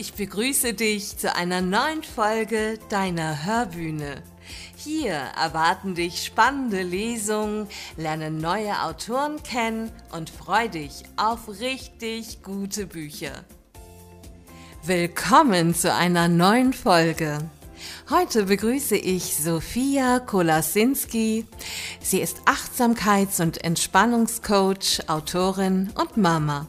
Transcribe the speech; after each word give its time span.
Ich 0.00 0.14
begrüße 0.14 0.72
dich 0.72 1.18
zu 1.18 1.36
einer 1.36 1.60
neuen 1.60 2.02
Folge 2.02 2.78
deiner 2.88 3.44
Hörbühne. 3.44 4.22
Hier 4.74 5.12
erwarten 5.12 5.94
dich 5.94 6.24
spannende 6.24 6.80
Lesungen, 6.80 7.66
lerne 7.98 8.30
neue 8.30 8.82
Autoren 8.82 9.42
kennen 9.42 9.92
und 10.10 10.30
freu 10.30 10.68
dich 10.68 11.02
auf 11.16 11.50
richtig 11.60 12.42
gute 12.42 12.86
Bücher. 12.86 13.44
Willkommen 14.82 15.74
zu 15.74 15.92
einer 15.92 16.28
neuen 16.28 16.72
Folge. 16.72 17.36
Heute 18.08 18.44
begrüße 18.44 18.96
ich 18.96 19.36
Sophia 19.36 20.18
Kolasinski. 20.20 21.46
Sie 22.00 22.22
ist 22.22 22.38
Achtsamkeits- 22.46 23.42
und 23.42 23.62
Entspannungscoach, 23.62 25.08
Autorin 25.08 25.90
und 25.94 26.16
Mama. 26.16 26.66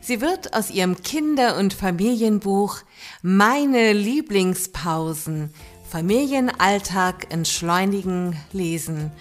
Sie 0.00 0.20
wird 0.20 0.54
aus 0.54 0.70
ihrem 0.70 1.02
Kinder- 1.02 1.56
und 1.56 1.74
Familienbuch 1.74 2.78
Meine 3.22 3.92
Lieblingspausen 3.92 5.52
Familienalltag 5.88 7.32
entschleunigen 7.32 8.36
lesen 8.52 9.12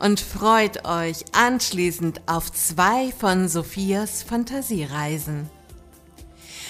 und 0.00 0.20
freut 0.20 0.86
euch 0.86 1.24
anschließend 1.32 2.22
auf 2.26 2.50
zwei 2.50 3.12
von 3.18 3.48
Sophias 3.48 4.22
Fantasiereisen. 4.22 5.50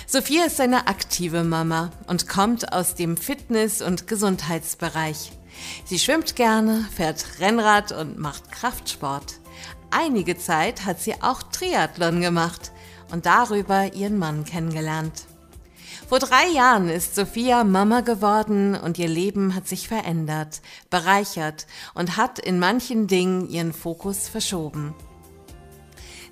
Sophia 0.06 0.44
ist 0.44 0.60
eine 0.60 0.88
aktive 0.88 1.44
Mama 1.44 1.90
und 2.08 2.28
kommt 2.28 2.72
aus 2.72 2.94
dem 2.94 3.16
Fitness- 3.16 3.80
und 3.80 4.06
Gesundheitsbereich. 4.06 5.32
Sie 5.84 5.98
schwimmt 5.98 6.36
gerne, 6.36 6.86
fährt 6.94 7.24
Rennrad 7.40 7.92
und 7.92 8.18
macht 8.18 8.50
Kraftsport. 8.50 9.40
Einige 9.90 10.36
Zeit 10.36 10.84
hat 10.84 11.00
sie 11.00 11.14
auch 11.22 11.42
Triathlon 11.44 12.20
gemacht 12.20 12.72
und 13.14 13.26
darüber 13.26 13.94
ihren 13.94 14.18
Mann 14.18 14.44
kennengelernt. 14.44 15.26
Vor 16.08 16.18
drei 16.18 16.48
Jahren 16.48 16.88
ist 16.88 17.14
Sophia 17.14 17.62
Mama 17.62 18.00
geworden 18.00 18.74
und 18.74 18.98
ihr 18.98 19.06
Leben 19.08 19.54
hat 19.54 19.68
sich 19.68 19.86
verändert, 19.86 20.60
bereichert 20.90 21.68
und 21.94 22.16
hat 22.16 22.40
in 22.40 22.58
manchen 22.58 23.06
Dingen 23.06 23.48
ihren 23.48 23.72
Fokus 23.72 24.28
verschoben. 24.28 24.94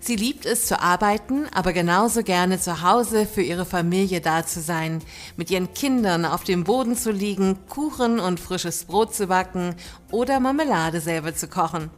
Sie 0.00 0.16
liebt 0.16 0.44
es 0.44 0.66
zu 0.66 0.80
arbeiten, 0.80 1.46
aber 1.54 1.72
genauso 1.72 2.24
gerne 2.24 2.58
zu 2.58 2.82
Hause 2.82 3.24
für 3.24 3.42
ihre 3.42 3.64
Familie 3.64 4.20
da 4.20 4.44
zu 4.44 4.60
sein, 4.60 5.00
mit 5.36 5.52
ihren 5.52 5.72
Kindern 5.74 6.24
auf 6.24 6.42
dem 6.42 6.64
Boden 6.64 6.96
zu 6.96 7.12
liegen, 7.12 7.56
Kuchen 7.68 8.18
und 8.18 8.40
frisches 8.40 8.86
Brot 8.86 9.14
zu 9.14 9.28
backen 9.28 9.76
oder 10.10 10.40
Marmelade 10.40 11.00
selber 11.00 11.36
zu 11.36 11.46
kochen. 11.46 11.90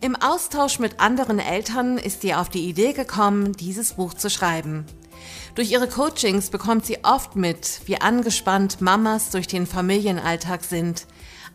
Im 0.00 0.16
Austausch 0.16 0.78
mit 0.78 1.00
anderen 1.00 1.38
Eltern 1.38 1.98
ist 1.98 2.22
sie 2.22 2.34
auf 2.34 2.48
die 2.48 2.68
Idee 2.68 2.92
gekommen, 2.92 3.52
dieses 3.52 3.94
Buch 3.94 4.14
zu 4.14 4.30
schreiben. 4.30 4.84
Durch 5.54 5.70
ihre 5.70 5.88
Coachings 5.88 6.50
bekommt 6.50 6.84
sie 6.84 6.98
oft 7.04 7.36
mit, 7.36 7.80
wie 7.86 8.00
angespannt 8.00 8.80
Mamas 8.80 9.30
durch 9.30 9.46
den 9.46 9.66
Familienalltag 9.66 10.64
sind, 10.64 11.06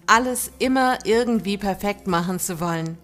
alles 0.07 0.51
immer 0.59 0.97
irgendwie 1.05 1.57
perfekt 1.57 2.07
machen 2.07 2.39
zu 2.39 2.59
wollen. 2.59 2.97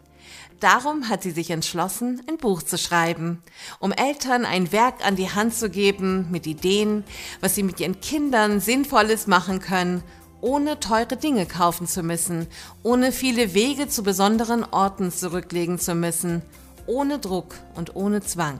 Darum 0.59 1.07
hat 1.07 1.21
sie 1.21 1.29
sich 1.29 1.51
entschlossen, 1.51 2.23
ein 2.27 2.37
Buch 2.37 2.63
zu 2.63 2.79
schreiben, 2.79 3.43
um 3.79 3.91
Eltern 3.91 4.43
ein 4.43 4.71
Werk 4.71 5.05
an 5.05 5.15
die 5.15 5.29
Hand 5.29 5.53
zu 5.53 5.69
geben 5.69 6.27
mit 6.31 6.47
Ideen, 6.47 7.03
was 7.41 7.53
sie 7.53 7.61
mit 7.61 7.79
ihren 7.79 8.01
Kindern 8.01 8.59
Sinnvolles 8.59 9.27
machen 9.27 9.59
können, 9.59 10.03
ohne 10.41 10.79
teure 10.79 11.17
Dinge 11.17 11.45
kaufen 11.45 11.87
zu 11.87 12.03
müssen, 12.03 12.47
ohne 12.83 13.11
viele 13.11 13.53
Wege 13.53 13.87
zu 13.87 14.03
besonderen 14.03 14.63
Orten 14.63 15.11
zurücklegen 15.11 15.79
zu 15.79 15.95
müssen, 15.95 16.41
ohne 16.85 17.19
Druck 17.19 17.55
und 17.75 17.95
ohne 17.95 18.21
Zwang. 18.21 18.59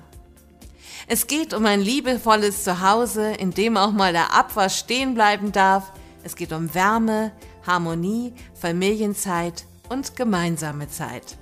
Es 1.08 1.28
geht 1.28 1.54
um 1.54 1.66
ein 1.66 1.80
liebevolles 1.80 2.64
Zuhause, 2.64 3.32
in 3.32 3.52
dem 3.52 3.78
auch 3.78 3.92
mal 3.92 4.12
der 4.12 4.34
Abwasch 4.34 4.78
stehen 4.78 5.14
bleiben 5.14 5.52
darf. 5.52 5.94
Es 6.24 6.36
geht 6.36 6.52
um 6.52 6.74
Wärme, 6.74 7.32
Harmonie, 7.66 8.34
Familienzeit 8.54 9.66
und 9.90 10.16
gemeinsame 10.16 10.90
Zeit. 10.90 11.38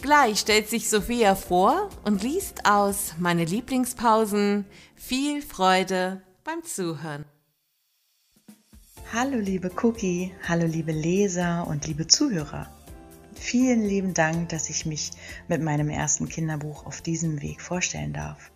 Gleich 0.00 0.38
stellt 0.38 0.68
sich 0.68 0.88
Sophia 0.88 1.34
vor 1.34 1.88
und 2.04 2.22
liest 2.22 2.66
aus 2.66 3.14
meine 3.18 3.44
Lieblingspausen. 3.44 4.64
Viel 4.94 5.42
Freude 5.42 6.22
beim 6.44 6.62
Zuhören. 6.62 7.24
Hallo 9.10 9.38
liebe 9.38 9.70
Cookie, 9.82 10.34
hallo 10.46 10.66
liebe 10.66 10.92
Leser 10.92 11.66
und 11.66 11.86
liebe 11.86 12.06
Zuhörer. 12.06 12.70
Vielen 13.32 13.82
lieben 13.82 14.12
Dank, 14.12 14.50
dass 14.50 14.68
ich 14.68 14.84
mich 14.84 15.12
mit 15.48 15.62
meinem 15.62 15.88
ersten 15.88 16.28
Kinderbuch 16.28 16.84
auf 16.84 17.00
diesem 17.00 17.40
Weg 17.40 17.62
vorstellen 17.62 18.12
darf. 18.12 18.52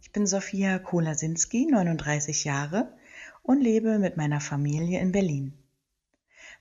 Ich 0.00 0.10
bin 0.10 0.26
Sophia 0.26 0.78
Kolasinski, 0.78 1.66
39 1.66 2.44
Jahre 2.44 2.96
und 3.42 3.60
lebe 3.60 3.98
mit 3.98 4.16
meiner 4.16 4.40
Familie 4.40 5.00
in 5.00 5.12
Berlin. 5.12 5.52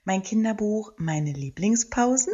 Mein 0.03 0.21
Kinderbuch 0.21 0.91
Meine 0.97 1.31
Lieblingspausen 1.31 2.33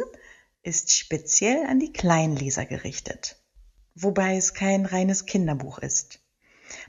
ist 0.64 0.92
speziell 0.92 1.66
an 1.66 1.78
die 1.78 1.92
Kleinleser 1.92 2.66
gerichtet, 2.66 3.40
wobei 3.94 4.36
es 4.36 4.54
kein 4.54 4.86
reines 4.86 5.24
Kinderbuch 5.24 5.78
ist. 5.78 6.21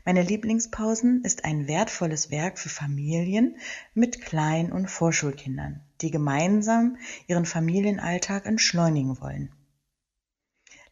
Meine 0.05 0.21
Lieblingspausen 0.21 1.23
ist 1.23 1.45
ein 1.45 1.67
wertvolles 1.67 2.31
Werk 2.31 2.59
für 2.59 2.69
Familien 2.69 3.57
mit 3.93 4.21
Klein- 4.21 4.71
und 4.71 4.89
Vorschulkindern, 4.89 5.81
die 6.01 6.11
gemeinsam 6.11 6.97
ihren 7.27 7.45
Familienalltag 7.45 8.45
entschleunigen 8.45 9.19
wollen. 9.19 9.51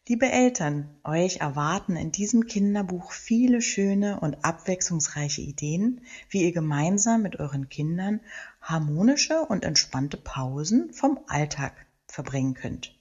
Liebe 0.08 0.32
Eltern, 0.32 0.90
euch 1.04 1.36
erwarten 1.36 1.94
in 1.94 2.10
diesem 2.10 2.46
Kinderbuch 2.46 3.12
viele 3.12 3.62
schöne 3.62 4.18
und 4.18 4.44
abwechslungsreiche 4.44 5.42
Ideen, 5.42 6.00
wie 6.28 6.42
ihr 6.42 6.52
gemeinsam 6.52 7.22
mit 7.22 7.38
euren 7.38 7.68
Kindern 7.68 8.20
harmonische 8.60 9.42
und 9.42 9.64
entspannte 9.64 10.16
Pausen 10.16 10.92
vom 10.92 11.20
Alltag 11.28 11.86
verbringen 12.08 12.54
könnt. 12.54 12.98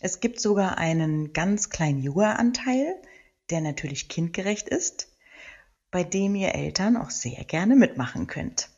Es 0.00 0.18
gibt 0.18 0.40
sogar 0.40 0.76
einen 0.78 1.32
ganz 1.32 1.70
kleinen 1.70 2.02
Yoga-Anteil, 2.02 3.00
der 3.50 3.60
natürlich 3.60 4.08
kindgerecht 4.08 4.68
ist, 4.68 5.08
bei 5.90 6.04
dem 6.04 6.34
ihr 6.34 6.54
Eltern 6.54 6.96
auch 6.96 7.10
sehr 7.10 7.44
gerne 7.44 7.76
mitmachen 7.76 8.26
könnt. 8.26 8.70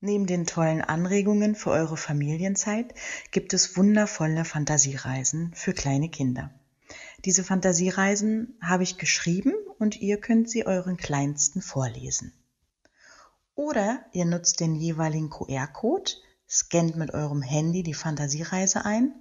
Neben 0.00 0.26
den 0.26 0.46
tollen 0.46 0.82
Anregungen 0.82 1.54
für 1.54 1.70
eure 1.70 1.96
Familienzeit 1.96 2.94
gibt 3.30 3.54
es 3.54 3.76
wundervolle 3.76 4.44
Fantasiereisen 4.44 5.52
für 5.54 5.72
kleine 5.72 6.10
Kinder. 6.10 6.50
Diese 7.24 7.42
Fantasiereisen 7.42 8.58
habe 8.60 8.82
ich 8.82 8.98
geschrieben 8.98 9.54
und 9.78 10.00
ihr 10.00 10.20
könnt 10.20 10.50
sie 10.50 10.66
euren 10.66 10.98
Kleinsten 10.98 11.62
vorlesen. 11.62 12.34
Oder 13.54 14.04
ihr 14.12 14.26
nutzt 14.26 14.60
den 14.60 14.74
jeweiligen 14.74 15.30
QR-Code, 15.30 16.12
scannt 16.48 16.96
mit 16.96 17.14
eurem 17.14 17.40
Handy 17.40 17.82
die 17.82 17.94
Fantasiereise 17.94 18.84
ein, 18.84 19.14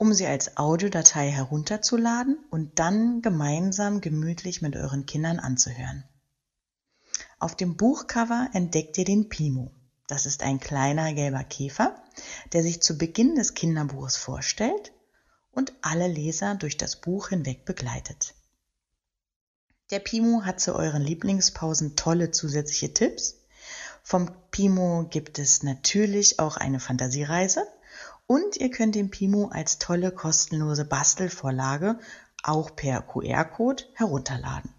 um 0.00 0.14
sie 0.14 0.26
als 0.26 0.56
Audiodatei 0.56 1.30
herunterzuladen 1.30 2.38
und 2.48 2.78
dann 2.78 3.20
gemeinsam 3.20 4.00
gemütlich 4.00 4.62
mit 4.62 4.74
euren 4.74 5.04
Kindern 5.04 5.38
anzuhören. 5.38 6.04
Auf 7.38 7.54
dem 7.54 7.76
Buchcover 7.76 8.48
entdeckt 8.54 8.96
ihr 8.96 9.04
den 9.04 9.28
Pimo. 9.28 9.72
Das 10.06 10.24
ist 10.24 10.42
ein 10.42 10.58
kleiner 10.58 11.12
gelber 11.12 11.44
Käfer, 11.44 12.02
der 12.54 12.62
sich 12.62 12.80
zu 12.80 12.96
Beginn 12.96 13.34
des 13.34 13.52
Kinderbuches 13.52 14.16
vorstellt 14.16 14.94
und 15.52 15.74
alle 15.82 16.08
Leser 16.08 16.54
durch 16.54 16.78
das 16.78 16.96
Buch 16.96 17.28
hinweg 17.28 17.66
begleitet. 17.66 18.32
Der 19.90 19.98
Pimo 19.98 20.44
hat 20.46 20.60
zu 20.60 20.74
euren 20.74 21.02
Lieblingspausen 21.02 21.94
tolle 21.94 22.30
zusätzliche 22.30 22.94
Tipps 22.94 23.36
vom 24.02 24.30
Pimo 24.50 25.06
gibt 25.10 25.38
es 25.38 25.62
natürlich 25.62 26.38
auch 26.38 26.56
eine 26.56 26.80
Fantasiereise 26.80 27.66
und 28.30 28.58
ihr 28.58 28.70
könnt 28.70 28.94
den 28.94 29.10
Pimo 29.10 29.48
als 29.48 29.80
tolle 29.80 30.12
kostenlose 30.12 30.84
Bastelvorlage 30.84 31.98
auch 32.44 32.76
per 32.76 33.02
QR-Code 33.02 33.82
herunterladen. 33.94 34.72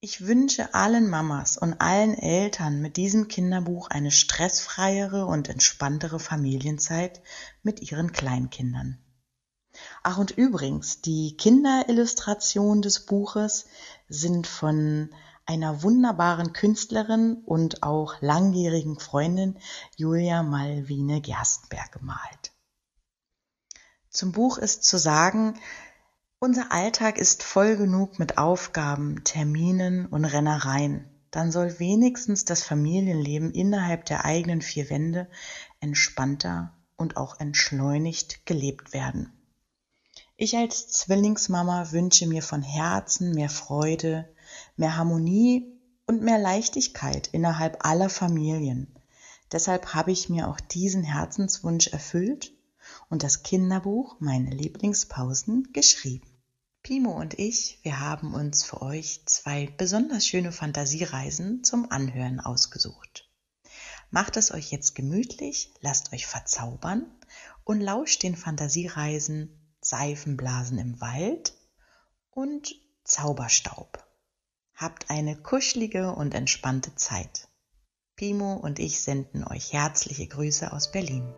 Ich 0.00 0.26
wünsche 0.26 0.74
allen 0.74 1.08
Mamas 1.08 1.56
und 1.56 1.80
allen 1.80 2.18
Eltern 2.18 2.82
mit 2.82 2.96
diesem 2.96 3.28
Kinderbuch 3.28 3.90
eine 3.90 4.10
stressfreiere 4.10 5.24
und 5.24 5.48
entspanntere 5.48 6.18
Familienzeit 6.18 7.22
mit 7.62 7.80
ihren 7.92 8.10
Kleinkindern. 8.10 8.98
Ach 10.02 10.18
und 10.18 10.32
übrigens, 10.32 11.00
die 11.00 11.36
Kinderillustrationen 11.36 12.82
des 12.82 13.06
Buches 13.06 13.66
sind 14.08 14.48
von 14.48 15.10
einer 15.46 15.82
wunderbaren 15.82 16.52
Künstlerin 16.52 17.42
und 17.44 17.82
auch 17.82 18.20
langjährigen 18.20 18.98
Freundin 18.98 19.58
Julia 19.96 20.42
Malvine 20.42 21.20
Gerstenberg 21.20 21.92
gemalt. 21.92 22.52
Zum 24.10 24.32
Buch 24.32 24.58
ist 24.58 24.84
zu 24.84 24.96
sagen, 24.96 25.58
unser 26.38 26.72
Alltag 26.72 27.18
ist 27.18 27.42
voll 27.42 27.76
genug 27.76 28.18
mit 28.18 28.38
Aufgaben, 28.38 29.24
Terminen 29.24 30.06
und 30.06 30.24
Rennereien. 30.24 31.08
Dann 31.30 31.50
soll 31.50 31.78
wenigstens 31.78 32.44
das 32.44 32.62
Familienleben 32.62 33.50
innerhalb 33.50 34.04
der 34.04 34.24
eigenen 34.24 34.62
vier 34.62 34.88
Wände 34.88 35.28
entspannter 35.80 36.72
und 36.96 37.16
auch 37.16 37.40
entschleunigt 37.40 38.46
gelebt 38.46 38.92
werden. 38.92 39.32
Ich 40.36 40.56
als 40.56 40.88
Zwillingsmama 40.88 41.92
wünsche 41.92 42.26
mir 42.26 42.42
von 42.42 42.62
Herzen 42.62 43.34
mehr 43.34 43.50
Freude, 43.50 44.28
mehr 44.76 44.96
Harmonie 44.96 45.80
und 46.06 46.22
mehr 46.22 46.38
Leichtigkeit 46.38 47.28
innerhalb 47.28 47.84
aller 47.84 48.08
Familien. 48.08 48.94
Deshalb 49.52 49.94
habe 49.94 50.12
ich 50.12 50.28
mir 50.28 50.48
auch 50.48 50.60
diesen 50.60 51.04
Herzenswunsch 51.04 51.88
erfüllt 51.88 52.52
und 53.08 53.22
das 53.22 53.42
Kinderbuch 53.42 54.16
Meine 54.20 54.50
Lieblingspausen 54.50 55.72
geschrieben. 55.72 56.28
Pimo 56.82 57.12
und 57.12 57.38
ich, 57.38 57.78
wir 57.82 58.00
haben 58.00 58.34
uns 58.34 58.62
für 58.62 58.82
euch 58.82 59.22
zwei 59.24 59.72
besonders 59.78 60.26
schöne 60.26 60.52
Fantasiereisen 60.52 61.64
zum 61.64 61.90
Anhören 61.90 62.40
ausgesucht. 62.40 63.30
Macht 64.10 64.36
es 64.36 64.52
euch 64.52 64.70
jetzt 64.70 64.94
gemütlich, 64.94 65.72
lasst 65.80 66.12
euch 66.12 66.26
verzaubern 66.26 67.06
und 67.64 67.80
lauscht 67.80 68.22
den 68.22 68.36
Fantasiereisen 68.36 69.48
Seifenblasen 69.80 70.78
im 70.78 71.00
Wald 71.00 71.54
und 72.30 72.74
Zauberstaub. 73.04 74.03
Habt 74.74 75.08
eine 75.08 75.36
kuschelige 75.36 76.12
und 76.12 76.34
entspannte 76.34 76.94
Zeit. 76.96 77.48
Pimo 78.16 78.54
und 78.54 78.80
ich 78.80 79.00
senden 79.00 79.44
euch 79.44 79.72
herzliche 79.72 80.26
Grüße 80.26 80.72
aus 80.72 80.90
Berlin. 80.90 81.32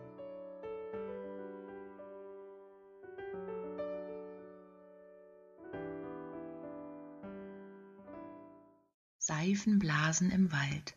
Seifenblasen 9.18 10.30
im 10.30 10.50
Wald. 10.50 10.96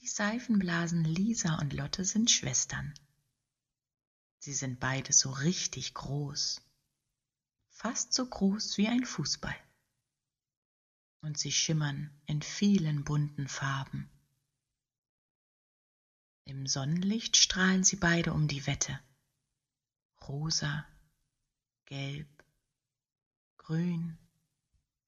Die 0.00 0.08
Seifenblasen 0.08 1.04
Lisa 1.04 1.58
und 1.60 1.72
Lotte 1.74 2.04
sind 2.04 2.30
Schwestern. 2.30 2.92
Sie 4.38 4.54
sind 4.54 4.80
beide 4.80 5.12
so 5.12 5.30
richtig 5.30 5.94
groß, 5.94 6.62
fast 7.68 8.14
so 8.14 8.26
groß 8.26 8.78
wie 8.78 8.88
ein 8.88 9.04
Fußball. 9.04 9.54
Und 11.22 11.38
sie 11.38 11.52
schimmern 11.52 12.10
in 12.26 12.42
vielen 12.42 13.04
bunten 13.04 13.46
Farben. 13.46 14.10
Im 16.44 16.66
Sonnenlicht 16.66 17.36
strahlen 17.36 17.84
sie 17.84 17.96
beide 17.96 18.32
um 18.32 18.48
die 18.48 18.66
Wette. 18.66 18.98
Rosa, 20.26 20.86
gelb, 21.84 22.44
grün, 23.56 24.18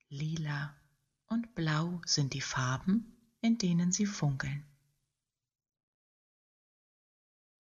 lila 0.09 0.77
und 1.27 1.55
blau 1.55 2.01
sind 2.05 2.35
die 2.35 2.41
Farben, 2.41 3.17
in 3.41 3.59
denen 3.59 3.93
sie 3.93 4.07
funkeln. 4.07 4.65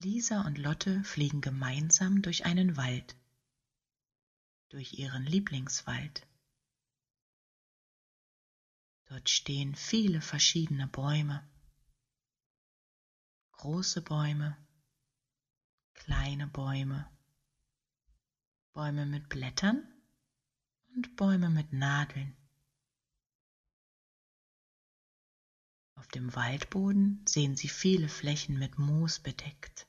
Lisa 0.02 0.42
und 0.42 0.58
Lotte 0.58 1.02
fliegen 1.04 1.40
gemeinsam 1.40 2.22
durch 2.22 2.44
einen 2.44 2.76
Wald, 2.76 3.16
durch 4.68 4.94
ihren 4.94 5.24
Lieblingswald. 5.24 6.26
Dort 9.12 9.28
stehen 9.28 9.74
viele 9.74 10.22
verschiedene 10.22 10.86
Bäume, 10.86 11.46
große 13.52 14.00
Bäume, 14.00 14.56
kleine 15.92 16.46
Bäume, 16.46 17.06
Bäume 18.72 19.04
mit 19.04 19.28
Blättern 19.28 19.86
und 20.94 21.14
Bäume 21.16 21.50
mit 21.50 21.74
Nadeln. 21.74 22.34
Auf 25.96 26.08
dem 26.08 26.34
Waldboden 26.34 27.22
sehen 27.28 27.54
Sie 27.54 27.68
viele 27.68 28.08
Flächen 28.08 28.58
mit 28.58 28.78
Moos 28.78 29.18
bedeckt. 29.18 29.86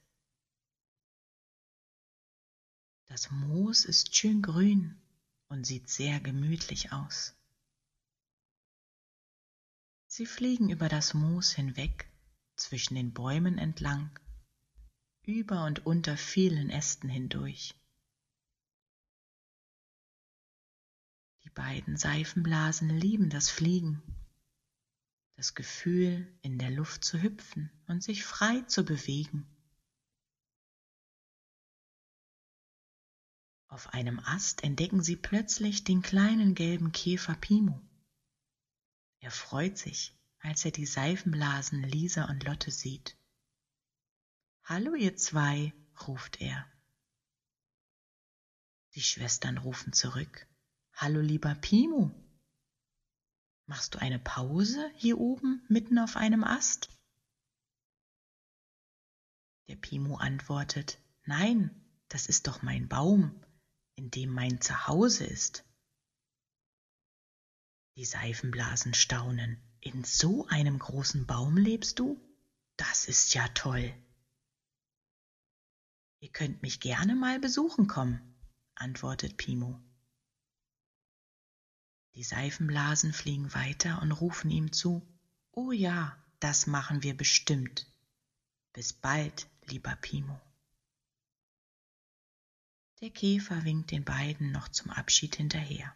Das 3.05 3.31
Moos 3.31 3.85
ist 3.85 4.13
schön 4.13 4.41
grün 4.41 5.01
und 5.47 5.65
sieht 5.65 5.87
sehr 5.87 6.19
gemütlich 6.19 6.91
aus. 6.91 7.37
Sie 10.15 10.27
fliegen 10.27 10.69
über 10.69 10.89
das 10.89 11.15
Moos 11.15 11.53
hinweg, 11.53 12.07
zwischen 12.55 12.93
den 12.93 13.13
Bäumen 13.13 13.57
entlang, 13.57 14.11
über 15.23 15.65
und 15.65 15.87
unter 15.87 16.17
vielen 16.17 16.69
Ästen 16.69 17.09
hindurch. 17.09 17.73
Die 21.43 21.49
beiden 21.49 21.97
Seifenblasen 21.97 22.89
lieben 22.89 23.31
das 23.31 23.49
Fliegen, 23.49 24.03
das 25.35 25.55
Gefühl, 25.55 26.31
in 26.43 26.59
der 26.59 26.69
Luft 26.69 27.03
zu 27.03 27.19
hüpfen 27.19 27.71
und 27.87 28.03
sich 28.03 28.23
frei 28.23 28.61
zu 28.67 28.85
bewegen. 28.85 29.47
Auf 33.67 33.95
einem 33.95 34.19
Ast 34.19 34.63
entdecken 34.63 35.01
sie 35.01 35.15
plötzlich 35.15 35.83
den 35.83 36.03
kleinen 36.03 36.53
gelben 36.53 36.91
Käfer 36.91 37.33
Pimo. 37.33 37.81
Er 39.23 39.31
freut 39.31 39.77
sich, 39.77 40.13
als 40.39 40.65
er 40.65 40.71
die 40.71 40.85
Seifenblasen 40.85 41.81
Lisa 41.81 42.25
und 42.25 42.43
Lotte 42.43 42.71
sieht. 42.71 43.15
Hallo 44.65 44.95
ihr 44.95 45.15
zwei, 45.15 45.71
ruft 46.05 46.41
er. 46.41 46.69
Die 48.95 49.01
Schwestern 49.01 49.57
rufen 49.57 49.93
zurück. 49.93 50.45
Hallo 50.91 51.21
lieber 51.21 51.55
Pimo. 51.55 52.11
Machst 53.65 53.95
du 53.95 53.99
eine 53.99 54.19
Pause 54.19 54.91
hier 54.97 55.17
oben 55.17 55.65
mitten 55.69 55.99
auf 55.99 56.17
einem 56.17 56.43
Ast? 56.43 56.89
Der 59.69 59.77
Pimo 59.77 60.17
antwortet, 60.17 60.99
Nein, 61.23 61.71
das 62.09 62.25
ist 62.25 62.47
doch 62.47 62.61
mein 62.61 62.89
Baum 62.89 63.41
in 63.95 64.11
dem 64.11 64.31
mein 64.31 64.59
Zuhause 64.59 65.23
ist. 65.23 65.63
Die 67.95 68.05
Seifenblasen 68.05 68.93
staunen. 68.93 69.61
In 69.79 70.03
so 70.03 70.47
einem 70.47 70.79
großen 70.79 71.27
Baum 71.27 71.57
lebst 71.57 71.99
du? 71.99 72.19
Das 72.75 73.05
ist 73.05 73.33
ja 73.35 73.47
toll. 73.49 73.93
Ihr 76.19 76.29
könnt 76.29 76.61
mich 76.63 76.79
gerne 76.79 77.15
mal 77.15 77.39
besuchen 77.39 77.87
kommen, 77.87 78.19
antwortet 78.75 79.37
Pimo. 79.37 79.79
Die 82.15 82.23
Seifenblasen 82.23 83.13
fliegen 83.13 83.53
weiter 83.53 84.01
und 84.01 84.11
rufen 84.11 84.49
ihm 84.49 84.71
zu, 84.71 85.05
Oh 85.51 85.71
ja, 85.71 86.17
das 86.39 86.65
machen 86.65 87.03
wir 87.03 87.15
bestimmt. 87.15 87.87
Bis 88.71 88.93
bald, 88.93 89.47
lieber 89.65 89.95
Pimo. 89.97 90.39
Der 93.01 93.11
Käfer 93.11 93.63
winkt 93.65 93.91
den 93.91 94.03
beiden 94.03 94.51
noch 94.51 94.69
zum 94.69 94.89
Abschied 94.89 95.35
hinterher. 95.35 95.95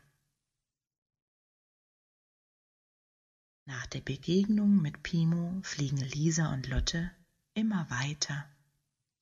Nach 3.67 3.85
der 3.85 3.99
Begegnung 3.99 4.81
mit 4.81 5.03
Pimo 5.03 5.61
fliegen 5.61 5.97
Lisa 5.97 6.53
und 6.53 6.69
Lotte 6.69 7.13
immer 7.53 7.89
weiter 7.89 8.49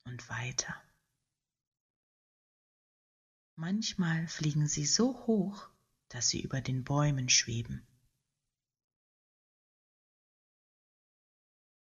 und 0.04 0.28
weiter. 0.28 0.80
Manchmal 3.56 4.28
fliegen 4.28 4.68
sie 4.68 4.86
so 4.86 5.26
hoch, 5.26 5.68
dass 6.10 6.28
sie 6.28 6.40
über 6.40 6.60
den 6.60 6.84
Bäumen 6.84 7.28
schweben. 7.28 7.84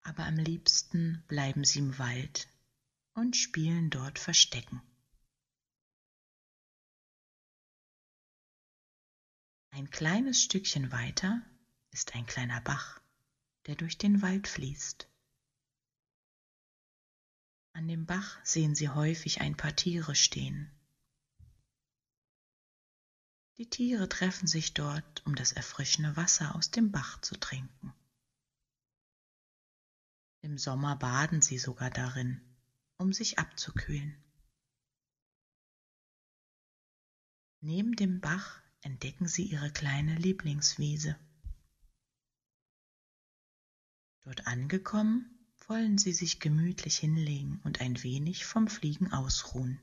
Aber 0.03 0.25
am 0.25 0.37
liebsten 0.37 1.23
bleiben 1.29 1.65
sie 1.65 1.81
im 1.81 1.99
Wald 1.99 2.49
und 3.13 3.37
spielen 3.37 3.91
dort 3.91 4.19
Verstecken. 4.19 4.81
Ein 9.69 9.91
kleines 9.91 10.43
Stückchen 10.43 10.91
weiter 10.93 11.45
ist 11.91 12.15
ein 12.15 12.27
kleiner 12.27 12.61
Bach, 12.61 13.01
der 13.67 13.75
durch 13.75 13.99
den 13.99 14.23
Wald 14.23 14.49
fließt. 14.49 15.09
An 17.73 17.87
dem 17.87 18.07
Bach 18.07 18.45
sehen 18.45 18.75
Sie 18.75 18.89
häufig 18.89 19.41
ein 19.41 19.57
paar 19.57 19.77
Tiere 19.77 20.15
stehen. 20.15 20.71
Die 23.59 23.69
Tiere 23.69 24.09
treffen 24.09 24.47
sich 24.47 24.75
dort, 24.75 25.27
um 25.27 25.35
das 25.35 25.53
erfrischende 25.53 26.17
Wasser 26.17 26.55
aus 26.55 26.71
dem 26.71 26.93
Bach 26.93 27.21
zu 27.21 27.39
trinken. 27.39 27.93
Im 30.41 30.59
Sommer 30.59 30.95
baden 30.97 31.43
sie 31.43 31.59
sogar 31.59 31.91
darin, 31.91 32.41
um 32.97 33.13
sich 33.13 33.39
abzukühlen. 33.39 34.17
Neben 37.61 37.97
dem 37.97 38.21
Bach 38.21 38.63
entdecken 38.83 39.27
sie 39.27 39.43
ihre 39.43 39.73
kleine 39.73 40.15
Lieblingswiese. 40.15 41.19
Dort 44.29 44.47
angekommen, 44.47 45.25
wollen 45.69 45.97
sie 45.97 46.13
sich 46.13 46.39
gemütlich 46.39 46.99
hinlegen 46.99 47.63
und 47.65 47.81
ein 47.81 48.03
wenig 48.03 48.45
vom 48.45 48.69
Fliegen 48.69 49.11
ausruhen. 49.11 49.81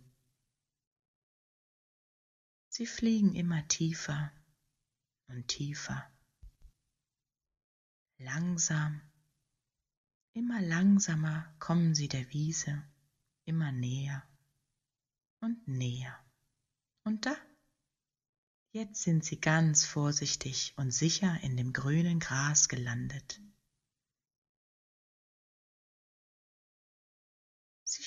Sie 2.70 2.86
fliegen 2.86 3.34
immer 3.34 3.68
tiefer 3.68 4.32
und 5.30 5.48
tiefer. 5.48 6.08
Langsam, 8.20 9.02
immer 10.34 10.62
langsamer 10.62 11.52
kommen 11.58 11.96
sie 11.96 12.08
der 12.08 12.32
Wiese 12.32 12.84
immer 13.46 13.72
näher 13.72 14.22
und 15.40 15.68
näher. 15.68 16.24
Und 17.04 17.26
da 17.26 17.36
Jetzt 18.74 19.02
sind 19.02 19.26
sie 19.26 19.42
ganz 19.42 19.86
vorsichtig 19.86 20.76
und 20.78 20.92
sicher 20.92 21.40
in 21.42 21.58
dem 21.58 21.74
grünen 21.74 22.20
Gras 22.20 22.70
gelandet. 22.70 23.42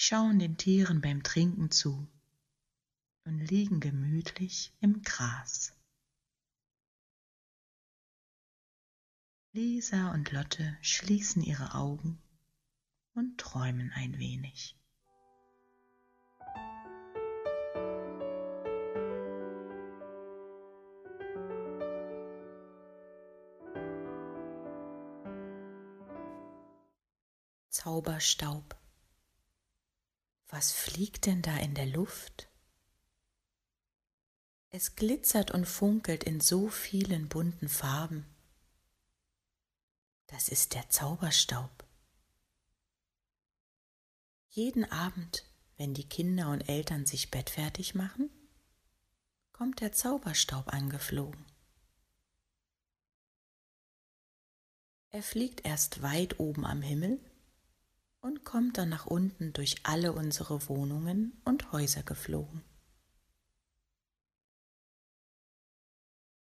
Schauen 0.09 0.39
den 0.39 0.57
Tieren 0.57 1.03
beim 1.03 1.23
Trinken 1.23 1.71
zu 1.71 2.09
und 3.25 3.41
liegen 3.41 3.79
gemütlich 3.79 4.73
im 4.81 5.03
Gras. 5.03 5.75
Lisa 9.53 10.13
und 10.13 10.33
Lotte 10.33 10.79
schließen 10.81 11.43
ihre 11.43 11.75
Augen 11.75 12.23
und 13.13 13.37
träumen 13.37 13.93
ein 13.95 14.19
wenig. 14.19 14.79
Zauberstaub. 27.69 28.78
Was 30.59 30.73
fliegt 30.73 31.27
denn 31.27 31.41
da 31.41 31.57
in 31.59 31.75
der 31.75 31.87
Luft? 31.87 32.49
Es 34.71 34.97
glitzert 34.97 35.53
und 35.53 35.67
funkelt 35.67 36.25
in 36.25 36.41
so 36.41 36.69
vielen 36.69 37.29
bunten 37.29 37.69
Farben. 37.69 38.27
Das 40.27 40.49
ist 40.49 40.75
der 40.75 40.91
Zauberstaub. 40.91 41.71
Jeden 44.49 44.85
Abend, 44.91 45.45
wenn 45.77 45.95
die 45.95 46.09
Kinder 46.09 46.51
und 46.51 46.69
Eltern 46.69 47.07
sich 47.07 47.31
bettfertig 47.31 47.95
machen, 47.95 48.29
kommt 49.53 49.81
der 49.81 49.93
Zauberstaub 49.93 50.73
angeflogen. 50.73 51.47
Er 55.11 55.23
fliegt 55.23 55.65
erst 55.65 56.03
weit 56.03 56.41
oben 56.41 56.67
am 56.67 56.83
Himmel 56.83 57.21
und 58.21 58.45
kommt 58.45 58.79
dann 58.79 58.89
nach 58.89 59.07
unten 59.07 59.53
durch 59.53 59.77
alle 59.85 60.13
unsere 60.13 60.69
Wohnungen 60.69 61.41
und 61.45 61.73
Häuser 61.73 62.03
geflogen. 62.03 62.65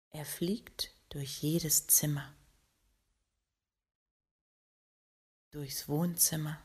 Er 0.09 0.25
fliegt 0.25 0.95
durch 1.09 1.41
jedes 1.43 1.87
Zimmer, 1.87 2.35
durchs 5.51 5.87
Wohnzimmer, 5.87 6.59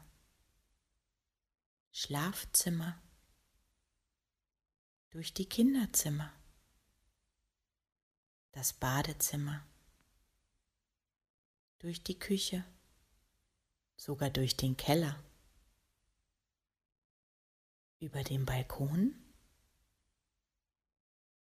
Schlafzimmer, 1.91 3.01
durch 5.11 5.35
die 5.35 5.47
Kinderzimmer, 5.47 6.33
das 8.53 8.73
Badezimmer, 8.73 9.67
durch 11.79 12.03
die 12.03 12.19
Küche, 12.19 12.65
sogar 14.03 14.31
durch 14.31 14.57
den 14.57 14.77
Keller, 14.77 15.23
über 18.01 18.25
den 18.25 18.45
Balkon 18.45 19.15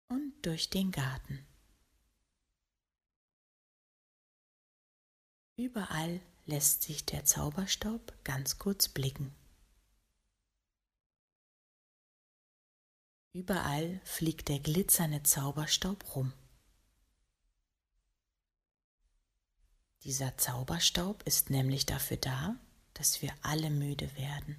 und 0.06 0.40
durch 0.46 0.70
den 0.70 0.92
Garten. 0.92 1.44
Überall 5.56 6.20
lässt 6.44 6.82
sich 6.82 7.04
der 7.04 7.24
Zauberstaub 7.24 8.22
ganz 8.22 8.60
kurz 8.60 8.88
blicken. 8.88 9.34
Überall 13.32 14.00
fliegt 14.04 14.48
der 14.48 14.60
glitzernde 14.60 15.24
Zauberstaub 15.24 16.14
rum. 16.14 16.32
Dieser 20.04 20.36
Zauberstaub 20.36 21.22
ist 21.22 21.48
nämlich 21.48 21.86
dafür 21.86 22.18
da, 22.18 22.56
dass 22.92 23.22
wir 23.22 23.32
alle 23.40 23.70
müde 23.70 24.14
werden. 24.16 24.56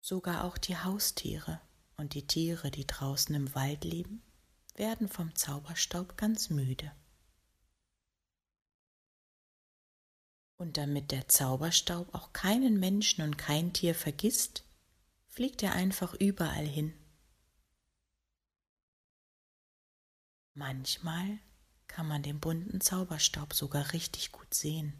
Sogar 0.00 0.44
auch 0.44 0.56
die 0.56 0.78
Haustiere 0.78 1.60
und 1.98 2.14
die 2.14 2.26
Tiere, 2.26 2.70
die 2.70 2.86
draußen 2.86 3.34
im 3.34 3.54
Wald 3.54 3.84
leben, 3.84 4.22
werden 4.76 5.08
vom 5.08 5.34
Zauberstaub 5.34 6.16
ganz 6.16 6.48
müde. 6.48 6.90
Und 10.56 10.78
damit 10.78 11.10
der 11.10 11.28
Zauberstaub 11.28 12.14
auch 12.14 12.32
keinen 12.32 12.80
Menschen 12.80 13.22
und 13.22 13.36
kein 13.36 13.74
Tier 13.74 13.94
vergisst, 13.94 14.64
fliegt 15.26 15.62
er 15.62 15.74
einfach 15.74 16.14
überall 16.14 16.66
hin. 16.66 16.94
Manchmal 20.54 21.38
kann 21.88 22.06
man 22.06 22.22
den 22.22 22.38
bunten 22.38 22.80
Zauberstaub 22.80 23.52
sogar 23.52 23.92
richtig 23.92 24.30
gut 24.32 24.54
sehen. 24.54 24.92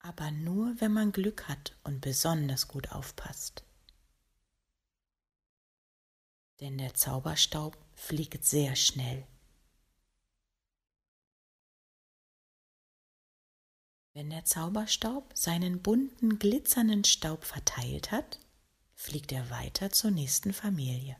Aber 0.00 0.30
nur, 0.32 0.74
wenn 0.80 0.92
man 0.92 1.12
Glück 1.12 1.48
hat 1.48 1.76
und 1.84 2.00
besonders 2.00 2.66
gut 2.66 2.90
aufpasst. 2.90 3.62
Denn 6.60 6.78
der 6.78 6.94
Zauberstaub 6.94 7.78
fliegt 7.94 8.44
sehr 8.44 8.74
schnell. 8.74 9.26
Wenn 14.14 14.28
der 14.28 14.44
Zauberstaub 14.44 15.30
seinen 15.34 15.80
bunten, 15.80 16.38
glitzernden 16.38 17.04
Staub 17.04 17.44
verteilt 17.44 18.10
hat, 18.10 18.40
fliegt 18.94 19.32
er 19.32 19.48
weiter 19.50 19.90
zur 19.90 20.10
nächsten 20.10 20.52
Familie. 20.52 21.16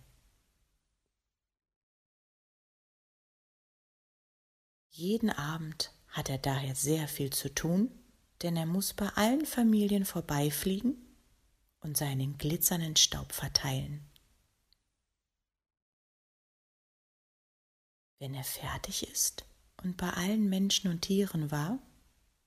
Jeden 4.94 5.30
Abend 5.30 5.90
hat 6.08 6.28
er 6.28 6.36
daher 6.36 6.74
sehr 6.74 7.08
viel 7.08 7.32
zu 7.32 7.54
tun, 7.54 7.90
denn 8.42 8.56
er 8.56 8.66
muss 8.66 8.92
bei 8.92 9.08
allen 9.08 9.46
Familien 9.46 10.04
vorbeifliegen 10.04 10.96
und 11.80 11.96
seinen 11.96 12.36
glitzernden 12.36 12.96
Staub 12.96 13.32
verteilen. 13.32 14.06
Wenn 18.18 18.34
er 18.34 18.44
fertig 18.44 19.10
ist 19.10 19.46
und 19.82 19.96
bei 19.96 20.10
allen 20.10 20.50
Menschen 20.50 20.90
und 20.90 21.00
Tieren 21.00 21.50
war, 21.50 21.78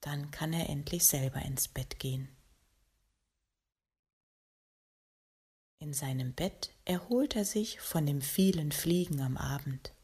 dann 0.01 0.29
kann 0.29 0.53
er 0.53 0.69
endlich 0.69 1.03
selber 1.07 1.41
ins 1.41 1.67
Bett 1.67 1.97
gehen. 1.97 2.29
In 5.79 5.93
seinem 5.93 6.35
Bett 6.35 6.71
erholt 6.85 7.35
er 7.35 7.43
sich 7.43 7.79
von 7.79 8.05
dem 8.05 8.21
vielen 8.21 8.71
Fliegen 8.71 9.19
am 9.19 9.35
Abend. 9.35 9.94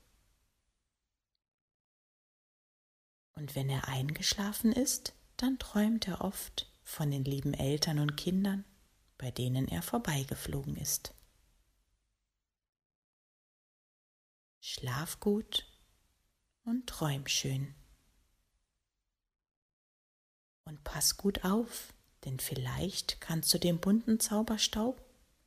Und 3.36 3.56
wenn 3.56 3.70
er 3.70 3.88
eingeschlafen 3.88 4.72
ist, 4.72 5.14
dann 5.38 5.58
träumt 5.58 6.08
er 6.08 6.22
oft 6.22 6.72
von 6.84 7.10
den 7.10 7.24
lieben 7.24 7.54
Eltern 7.54 8.00
und 8.00 8.18
Kindern, 8.18 8.66
bei 9.18 9.32
denen 9.32 9.68
er 9.68 9.82
vorbeigeflogen 9.82 10.76
ist. 10.76 11.14
Schlaf 14.60 15.20
gut 15.20 15.66
und 16.64 16.88
träum 16.88 17.28
schön. 17.28 17.74
Und 20.66 20.84
pass 20.84 21.18
gut 21.18 21.44
auf, 21.44 21.94
denn 22.26 22.40
vielleicht 22.40 23.20
kannst 23.22 23.54
du 23.54 23.58
den 23.58 23.80
bunten 23.80 24.20
Zauberstaub 24.20 25.02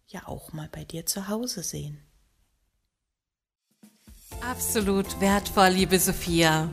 ja 0.09 0.27
auch 0.27 0.53
mal 0.53 0.69
bei 0.69 0.85
dir 0.85 1.07
zu 1.07 1.29
Hause 1.29 1.63
sehen. 1.63 2.05
Absolut 4.41 5.21
wertvoll, 5.21 5.69
liebe 5.69 5.99
Sophia. 5.99 6.71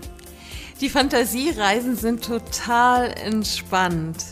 Die 0.81 0.89
Fantasiereisen 0.89 1.95
sind 1.95 2.25
total 2.25 3.11
entspannt. 3.11 4.25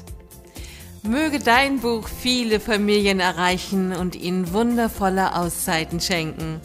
Möge 1.04 1.38
dein 1.38 1.80
Buch 1.80 2.08
viele 2.08 2.60
Familien 2.60 3.20
erreichen 3.20 3.94
und 3.94 4.16
ihnen 4.16 4.52
wundervolle 4.52 5.36
Auszeiten 5.36 6.00
schenken. 6.00 6.60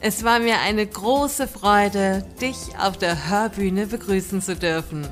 Es 0.00 0.24
war 0.24 0.40
mir 0.40 0.58
eine 0.58 0.84
große 0.84 1.46
Freude, 1.46 2.26
dich 2.40 2.56
auf 2.80 2.98
der 2.98 3.30
Hörbühne 3.30 3.86
begrüßen 3.86 4.42
zu 4.42 4.56
dürfen. 4.56 5.06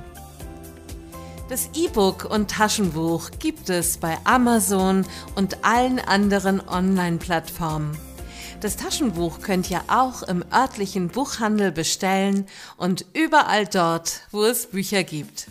Das 1.49 1.71
E-Book 1.77 2.29
und 2.29 2.51
Taschenbuch 2.51 3.31
gibt 3.39 3.71
es 3.71 3.99
bei 3.99 4.19
Amazon 4.25 5.07
und 5.37 5.65
allen 5.65 6.01
anderen 6.01 6.61
Online-Plattformen. 6.67 7.97
Das 8.61 8.77
Taschenbuch 8.77 9.41
könnt 9.41 9.71
ihr 9.71 9.81
auch 9.89 10.23
im 10.23 10.45
örtlichen 10.53 11.09
Buchhandel 11.09 11.73
bestellen 11.73 12.47
und 12.77 13.07
überall 13.15 13.67
dort, 13.67 14.21
wo 14.31 14.45
es 14.45 14.67
Bücher 14.67 15.05
gibt. 15.05 15.47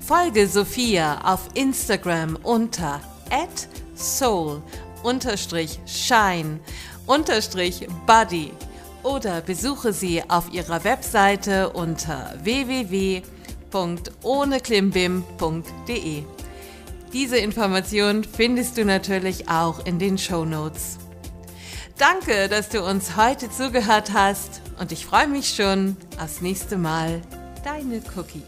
Folge 0.00 0.48
Sophia 0.48 1.20
auf 1.24 1.48
Instagram 1.54 2.36
unter 2.42 3.00
soul-shine 3.94 4.72
body 8.06 8.50
oder 9.02 9.42
besuche 9.42 9.92
sie 9.92 10.22
auf 10.28 10.52
ihrer 10.52 10.84
Webseite 10.84 11.70
unter 11.70 12.34
www 12.42 13.22
www.ohneklimbim.de. 13.74 16.22
Diese 17.12 17.36
Information 17.36 18.24
findest 18.24 18.78
du 18.78 18.84
natürlich 18.84 19.48
auch 19.48 19.84
in 19.84 19.98
den 19.98 20.16
Show 20.18 20.44
Notes. 20.44 20.98
Danke, 21.98 22.48
dass 22.48 22.70
du 22.70 22.82
uns 22.82 23.16
heute 23.16 23.48
zugehört 23.50 24.12
hast 24.12 24.62
und 24.80 24.90
ich 24.90 25.06
freue 25.06 25.28
mich 25.28 25.54
schon 25.54 25.96
aufs 26.20 26.40
nächste 26.40 26.76
Mal. 26.76 27.22
Deine 27.64 28.02
Cookie. 28.16 28.42